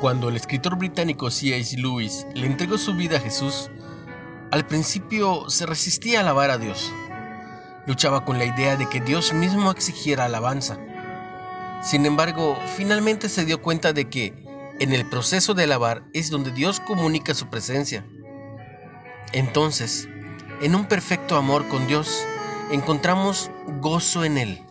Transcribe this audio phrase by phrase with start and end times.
[0.00, 1.78] Cuando el escritor británico C.H.
[1.78, 3.70] Lewis le entregó su vida a Jesús,
[4.50, 6.92] al principio se resistía a alabar a Dios.
[7.86, 10.76] Luchaba con la idea de que Dios mismo exigiera alabanza.
[11.82, 14.34] Sin embargo, finalmente se dio cuenta de que
[14.80, 18.04] en el proceso de alabar es donde Dios comunica su presencia.
[19.32, 20.06] Entonces,
[20.60, 22.22] en un perfecto amor con Dios,
[22.70, 23.50] encontramos
[23.80, 24.62] gozo en Él,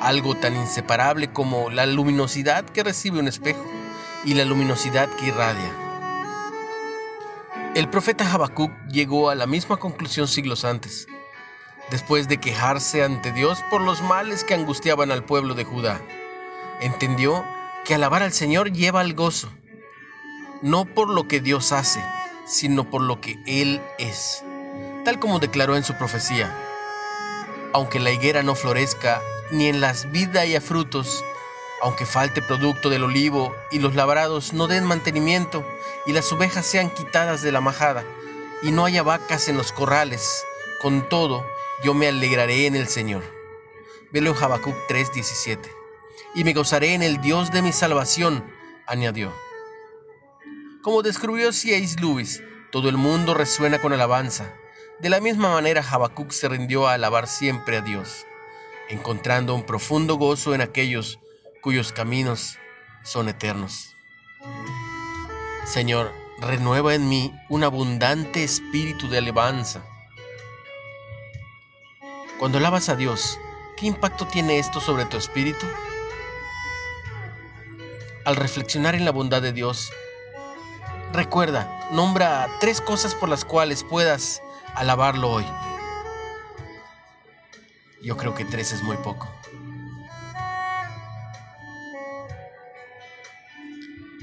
[0.00, 3.81] algo tan inseparable como la luminosidad que recibe un espejo
[4.24, 5.72] y la luminosidad que irradia.
[7.74, 11.08] El profeta Habacuc llegó a la misma conclusión siglos antes,
[11.90, 16.00] después de quejarse ante Dios por los males que angustiaban al pueblo de Judá.
[16.80, 17.44] Entendió
[17.84, 19.50] que alabar al Señor lleva al gozo,
[20.60, 22.04] no por lo que Dios hace,
[22.46, 24.44] sino por lo que Él es,
[25.04, 26.54] tal como declaró en su profecía.
[27.72, 29.20] Aunque la higuera no florezca,
[29.50, 31.24] ni en las vidas haya frutos,
[31.82, 35.66] aunque falte producto del olivo y los labrados no den mantenimiento
[36.06, 38.04] y las ovejas sean quitadas de la majada
[38.62, 40.44] y no haya vacas en los corrales,
[40.80, 41.44] con todo
[41.82, 43.24] yo me alegraré en el Señor.
[44.12, 45.58] Velo en Habacuc 3:17.
[46.36, 48.44] Y me gozaré en el Dios de mi salvación,
[48.86, 49.32] añadió.
[50.82, 51.80] Como descubrió C.A.
[52.00, 54.54] Lewis, todo el mundo resuena con alabanza.
[55.00, 58.24] De la misma manera Habacuc se rindió a alabar siempre a Dios,
[58.88, 61.18] encontrando un profundo gozo en aquellos
[61.62, 62.58] cuyos caminos
[63.04, 63.96] son eternos.
[65.64, 69.80] Señor, renueva en mí un abundante espíritu de alabanza.
[72.38, 73.38] Cuando alabas a Dios,
[73.76, 75.64] ¿qué impacto tiene esto sobre tu espíritu?
[78.24, 79.92] Al reflexionar en la bondad de Dios,
[81.12, 84.42] recuerda, nombra tres cosas por las cuales puedas
[84.74, 85.46] alabarlo hoy.
[88.02, 89.28] Yo creo que tres es muy poco.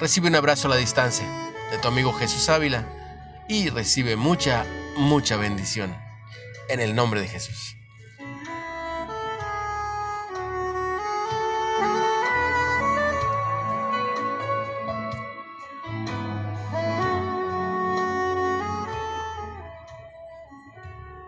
[0.00, 1.26] Recibe un abrazo a la distancia
[1.70, 2.86] de tu amigo Jesús Ávila
[3.48, 4.64] y recibe mucha,
[4.96, 5.94] mucha bendición.
[6.70, 7.76] En el nombre de Jesús.